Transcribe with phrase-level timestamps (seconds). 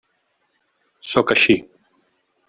[1.11, 1.55] Sóc així.